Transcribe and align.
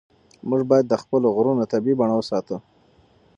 موږ 0.49 0.61
باید 0.69 0.85
د 0.89 0.93
خپلو 1.01 1.27
غرونو 1.35 1.63
طبیعي 1.73 1.95
بڼه 1.99 2.15
وساتو. 2.17 2.57